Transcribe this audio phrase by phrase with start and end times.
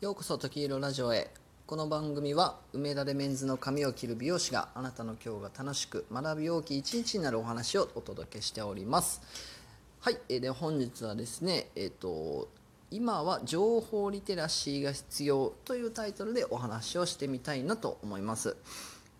[0.00, 1.28] ようこそ時色ラジオへ。
[1.66, 9.20] この番組は梅田でメンズの髪を切る美容師があなたの今日が楽しく学び大きい一日になるお話をお届けしております。
[9.98, 12.48] はい、えで本日はですねえっ、と
[12.92, 18.56] 今は情報リテラシーが必要というタイトルでお話をしてみたいなと思います。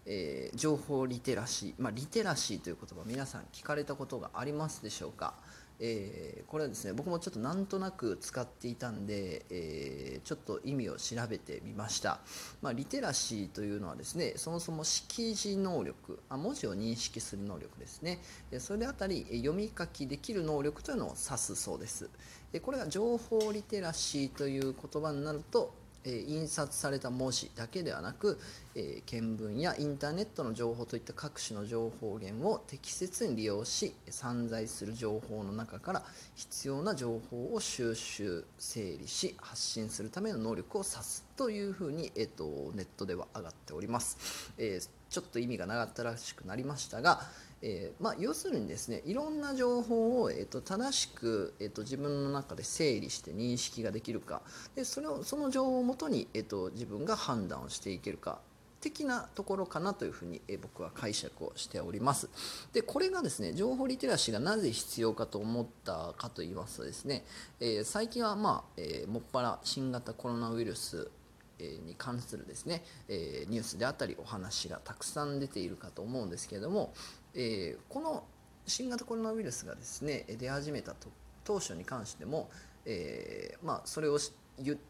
[0.06, 5.34] えー情報リテラシー、まあ、リテラシーという言葉皆さん聞かれたことがありますでしょうか、
[5.80, 12.20] えーこれはですね僕もちょっとなんとなく使っていたんで、えーちょっと意味を調べてみました、
[12.60, 18.20] まあ、リテラシーというのはですねそもそも識字能力あ文字を認識する能力ですね。
[18.50, 22.10] でそれであたり読み書きできる能力というのを指すそうです。
[22.52, 25.74] でこれが情報リテラシーという言葉になると
[26.08, 28.38] え印刷された文字だけではなく、
[28.74, 36.02] え見聞やインターネットの情報といった各種の情報源を適切に利用し散在する情報の中から
[36.34, 47.22] 必要な情報を収集整理し発信するための能力を指すというふうに、えー、とネットでは上がっております、えーちょっと意味が長ったらしくなりましたが、
[47.60, 54.42] えーまあ、要するにですねいろんな情報を、えー、と正しく、えー、と自分の中で整理して認識ができるか。
[54.74, 58.40] でそれをその情報をもとに、えー、と自分が判断をしていけるか。
[58.80, 62.28] 的なところかなというふうに、え僕は解釈をしております。
[62.72, 67.24] でこれがですね情報リテラシーがなぜ必要かと思ったかと言いますとですね、
[67.60, 71.10] えー最近はまあ、えもっぱら新型コロナウイルス
[71.58, 76.94] に関するですね、えニュースであったりお話がたくさん出ているかと思うんですけれども、
[77.38, 78.24] えーこの
[78.66, 81.08] 新型コロナウイルスがですね出始めたと
[81.44, 82.50] 当初に関しても、
[82.84, 84.18] えーまあ、それを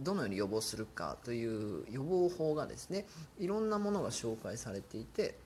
[0.01, 3.07] どのように予防するかという予防法がですね
[3.39, 5.37] いろんなものが紹介されていて、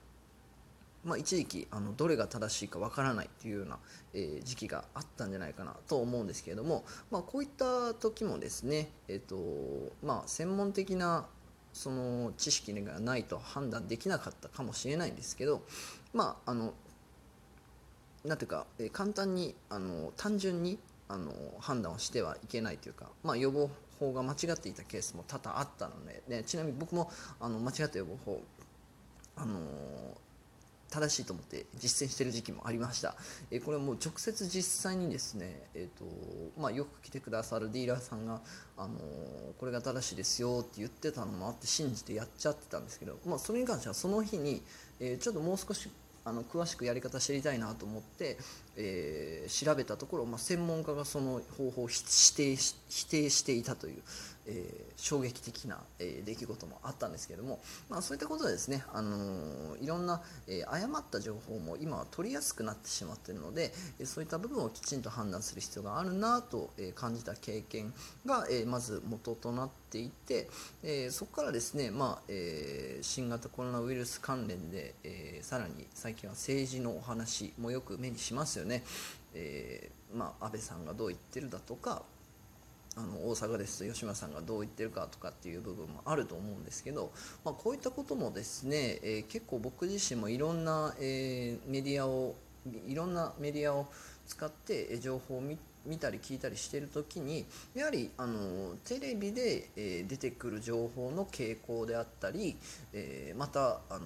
[1.03, 3.77] まあ、一時期あのどれが正しいかわからないというような、
[4.13, 11.27] え時期があったんじゃないかなと思うんですけれども、まあ、こういった時もですね、えーとま、専門的な
[11.73, 15.63] その知識がないと判断できなかったかもしれないんですけど、
[16.13, 16.73] まあ、あの
[18.25, 20.79] なんていうか、えー簡単にあの単純に
[21.09, 23.69] あの判断をしてはいけないというか、まあ、予防
[23.99, 28.41] 法が間違っていたケースも多々あったので、ね、ちなみに僕もあの間違った予防法
[29.35, 29.59] あの
[30.89, 33.15] 正しいと思って実践してる時期もありました、
[33.49, 36.05] えーこれはもう直接実際にですね、えーと
[36.59, 38.41] まあ、よく来てくださるディーラーさんが、
[38.77, 38.99] あの
[39.59, 44.61] これが正しいですよって言ってたのもあって信じてやっちゃってたんですけど、まあ、それに関してはその日に、
[44.99, 45.89] えちょっともう少し
[46.25, 48.37] あの詳しくやり方知りたいなと思って、
[48.77, 52.01] えー調べたところ、まあ、専門家がその方法を否
[52.35, 54.01] 定し否定していたという、
[54.47, 57.59] えー衝撃的な、えー出来事もあったんですけども、
[57.89, 67.93] まあ、そういったことでですね、あのーいろんな、えー誤った情報も今は取りやすくなってしまっているので、えーそういった部分をきちんと判断する必要があるなと、えー感じた経験
[68.25, 70.49] が、えーまず元となっていて、
[70.83, 78.83] えーそこからですね、まあえー新型コロナウイルス関連で、えーさらに最近は政治のお話もよく目にしますよね。
[79.33, 82.03] えーまあ、安倍さんがどう言ってるだとか
[82.95, 87.11] あの大阪ですと吉村さんがどう言ってるかとかっていう部分もあると思うんですけど、
[87.43, 92.35] まあ、こういったこともですね、えー結構僕自身もいろんな、えーメディアを
[92.87, 93.87] いろんなメディアを
[94.27, 97.45] 使って情報を見見たり聞いたりしてる時に
[97.75, 102.55] やはりあのテレビで、えー出てくる情報の傾向であったり、
[102.93, 104.01] えーまたあの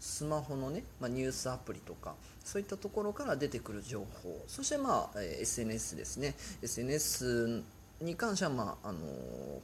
[0.00, 4.42] スマホのね、まあ、ニュースアプリとかそういったところから出てくる情報。
[4.48, 6.34] そして、まあえー SNS ですね。
[6.62, 7.62] SNS
[8.00, 8.98] に関しては、まあ、あの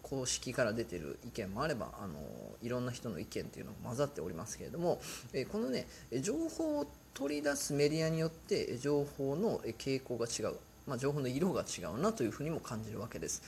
[0.03, 2.19] 公式から出てる意見もあればあの
[2.63, 5.01] いろんな人の意見っていうのが混ざっておりますけれども、
[5.33, 5.87] えーこのね
[6.21, 13.43] 情報を取り出すメディアによって情報の傾向が違う、まあ、情報の色が違うなというふうにも感じるわけです。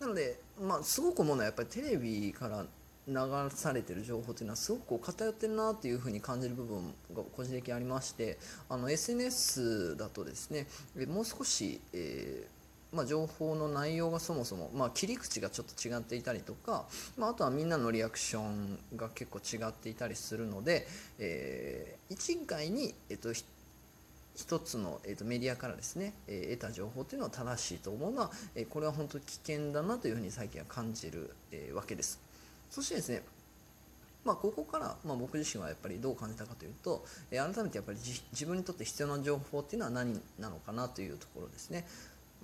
[0.00, 2.64] なので、まあ、すごく思うのはやっぱりテレビから
[3.08, 3.14] 流
[3.50, 8.38] されてる情報というのはすごくこう偏ってるなというふうに感じる部分が個人的にありまして
[8.68, 10.66] あの SNS だとですね
[11.08, 12.60] もう少し、えー
[12.92, 16.86] まあ、情報の内容がそもそも、まあ、切り口がちょっと違っていたりとか、
[17.16, 20.86] まあ、あとはみんなのリアクションが結構違っていたりするので、
[21.18, 32.29] えー一概に、えっと、一つの、えー、とメディアからですね、えー得た情報というのは正しいと思うのは、えーこれは本当危険だなというふうに最近は感じる、えーわけです。
[32.70, 33.22] そしてですね
[34.24, 41.86] まあ、ここから、まあ、僕自身はやっぱりどう感じたかというと、えー改めてやっぱり自分にとって必要な情報っていうのは何なのかなというところですね。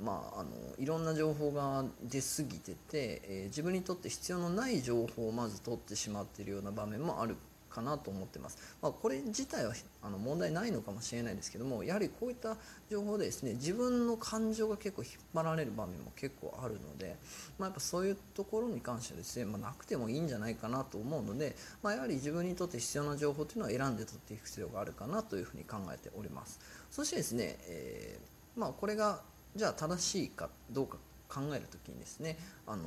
[0.02, 2.76] まあ、あのいろんな情報が出過ぎてて、
[3.24, 7.36] えー自分にとって必要のない情報をまず取ってしまっているような場面もある
[7.76, 12.56] かなと思ってます、まあ、これ自体はあの問題ないのかもしれないですけどもやはりこういった
[12.90, 17.16] 情報でですね自分の感情が結構引っ張られる場面も結構あるので、
[17.58, 26.58] まあ、やっぱそういうところに関してはですね、まあ、なくてもいいんじゃないかなと思うので、ま、やはり自分にとって必要な情報というのを選んで取っていく必要があるかなというふうに考えております。
[26.90, 29.20] そしてですね、えー、ま、これが
[29.54, 30.98] じゃあ正しいかどうか
[31.28, 32.84] 考える時にですね、あの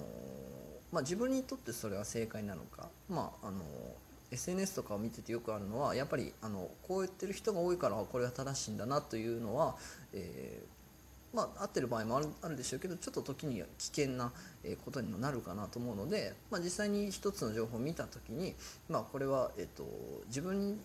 [0.91, 3.59] まあ、自分にとってそれは正解なのか、まああの
[4.31, 9.75] SNS とかを見ててよくあるのはやっぱりあのこう言ってる人が多いからこれが正しいんだなというのは、
[10.13, 14.31] えー、まあ、合ってる場合もあるあるでしょうけどちょっと時には危険な
[14.85, 18.55] ことにもなるかなと思うので、まあ、実際に一つの情報を見た時に、
[18.87, 19.85] まあ、これは、えーと、
[20.27, 20.79] 自分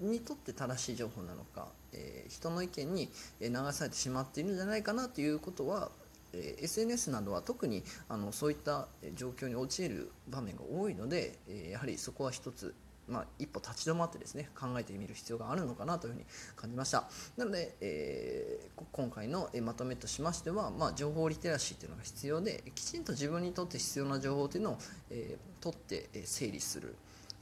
[0.00, 3.08] にとって正しい情報なのか、えー、人の意見に
[3.40, 5.90] 流されてしまっているんじゃないかなということは
[6.32, 12.74] え SNS などは特にあのそういった状況に陥る場面が多いので、えやはりそこは一つ
[13.08, 16.26] まあ、一歩立ち止まってですね考えてみる必要があるのかなというふうに
[16.56, 17.08] 感じました。
[17.36, 24.78] なので、えー、今回のまとめとしましては、まあ、情報リテラシーというのが必要できちんと自分にとって必要な情報というのを、
[25.10, 26.94] えー、取って整理する。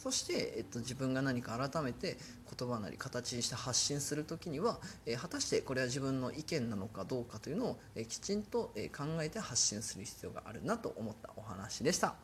[0.07, 2.17] そして、えっと、自分が何か改めて
[2.57, 12.15] 言葉なり形にして発信する時には、え果たしてこれは自分の意見なのかどうかというのを、えきちんと、え考えて発信する必要があるなと思ったお話でした。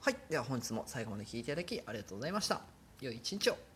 [0.00, 2.62] はい、では本日も最後まで聴いていただきありがとうございました。
[3.02, 3.69] 良い一日を。